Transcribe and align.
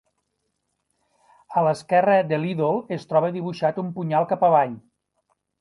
A 1.59 1.63
l'esquerra 1.67 2.17
de 2.31 2.41
l'ídol 2.45 2.83
es 2.97 3.07
troba 3.13 3.33
dibuixat 3.39 3.81
un 3.85 3.95
punyal 3.99 4.29
cap 4.33 4.49
avall. 4.53 4.79